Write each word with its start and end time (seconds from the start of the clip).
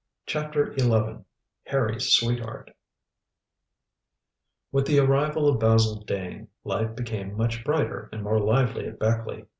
CHAPTER 0.25 0.75
XI 0.79 1.19
HARRY'S 1.67 2.11
SWEETHEART 2.15 2.71
With 4.71 4.87
the 4.87 4.97
arrival 4.97 5.47
of 5.47 5.59
Basil 5.59 6.01
Dane, 6.05 6.47
life 6.63 6.95
became 6.95 7.37
much 7.37 7.63
brighter 7.63 8.09
and 8.11 8.23
more 8.23 8.39
lively 8.39 8.87
at 8.87 8.97
Beckleigh. 8.97 9.45